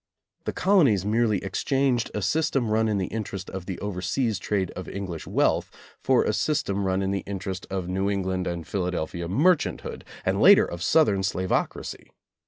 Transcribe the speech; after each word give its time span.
The 0.45 0.51
colonies 0.51 1.05
merely 1.05 1.43
exchanged 1.43 2.09
a 2.15 2.23
system 2.23 2.71
run 2.71 2.87
in 2.87 2.97
the 2.97 3.05
interest 3.13 3.51
of 3.51 3.67
the 3.67 3.77
overseas 3.81 4.39
trade 4.39 4.71
of 4.71 4.89
English 4.89 5.27
wealth 5.27 5.69
for 5.99 6.23
a 6.23 6.33
system 6.33 6.85
run 6.85 7.03
in 7.03 7.11
the 7.11 7.23
interest 7.27 7.67
of 7.69 7.87
New 7.87 8.09
England 8.09 8.47
and 8.47 8.65
Philadel 8.65 9.05
phia 9.05 9.27
merchanthood, 9.27 10.03
and 10.25 10.41
later 10.41 10.65
of 10.65 10.81
Southern 10.81 11.21
slavoc 11.21 11.75
racy. 11.75 12.09